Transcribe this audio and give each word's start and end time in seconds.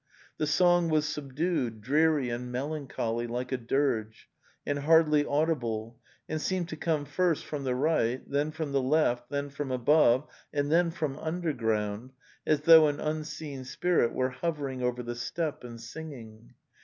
The 0.39 0.47
song 0.47 0.89
was 0.89 1.05
subdued, 1.07 1.79
dreary 1.79 2.29
and 2.31 2.51
melancholy, 2.51 3.27
like 3.27 3.51
a 3.51 3.57
dirge, 3.57 4.27
and 4.65 4.79
hardly 4.79 5.23
audible, 5.27 5.99
and 6.27 6.41
seemed 6.41 6.69
to 6.69 6.75
come 6.75 7.05
first 7.05 7.45
from 7.45 7.65
the 7.65 7.75
right, 7.75 8.27
then 8.27 8.49
from 8.49 8.71
the 8.71 8.81
left, 8.81 9.29
then 9.29 9.51
from 9.51 9.69
above, 9.71 10.25
and 10.51 10.71
then 10.71 10.89
from 10.89 11.19
underground, 11.19 12.13
as 12.47 12.61
though 12.61 12.87
an 12.87 12.99
unseen 12.99 13.63
spirit 13.63 14.11
were 14.11 14.31
hovering 14.31 14.81
over 14.81 15.03
the 15.03 15.13
steppe 15.13 15.63
and 15.63 15.79
singing. 15.79 16.55